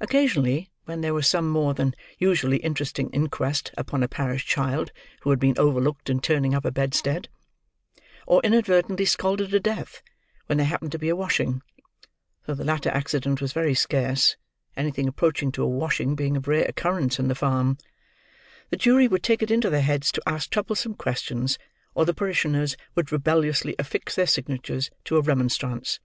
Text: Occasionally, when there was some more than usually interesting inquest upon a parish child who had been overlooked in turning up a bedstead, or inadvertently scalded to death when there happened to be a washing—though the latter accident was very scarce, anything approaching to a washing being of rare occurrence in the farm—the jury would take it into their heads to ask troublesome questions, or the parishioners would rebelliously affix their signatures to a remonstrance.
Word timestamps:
Occasionally, 0.00 0.70
when 0.84 1.00
there 1.00 1.12
was 1.12 1.26
some 1.26 1.50
more 1.50 1.74
than 1.74 1.92
usually 2.18 2.58
interesting 2.58 3.10
inquest 3.10 3.72
upon 3.76 4.04
a 4.04 4.06
parish 4.06 4.44
child 4.46 4.92
who 5.22 5.30
had 5.30 5.40
been 5.40 5.58
overlooked 5.58 6.08
in 6.08 6.20
turning 6.20 6.54
up 6.54 6.64
a 6.64 6.70
bedstead, 6.70 7.28
or 8.28 8.40
inadvertently 8.44 9.04
scalded 9.04 9.50
to 9.50 9.58
death 9.58 10.02
when 10.46 10.56
there 10.58 10.68
happened 10.68 10.92
to 10.92 11.00
be 11.00 11.08
a 11.08 11.16
washing—though 11.16 12.54
the 12.54 12.62
latter 12.62 12.90
accident 12.90 13.40
was 13.40 13.52
very 13.52 13.74
scarce, 13.74 14.36
anything 14.76 15.08
approaching 15.08 15.50
to 15.50 15.64
a 15.64 15.66
washing 15.68 16.14
being 16.14 16.36
of 16.36 16.46
rare 16.46 16.66
occurrence 16.68 17.18
in 17.18 17.26
the 17.26 17.34
farm—the 17.34 18.76
jury 18.76 19.08
would 19.08 19.24
take 19.24 19.42
it 19.42 19.50
into 19.50 19.68
their 19.68 19.80
heads 19.82 20.12
to 20.12 20.22
ask 20.28 20.48
troublesome 20.48 20.94
questions, 20.94 21.58
or 21.92 22.04
the 22.04 22.14
parishioners 22.14 22.76
would 22.94 23.10
rebelliously 23.10 23.74
affix 23.80 24.14
their 24.14 24.28
signatures 24.28 24.92
to 25.02 25.16
a 25.16 25.20
remonstrance. 25.22 25.98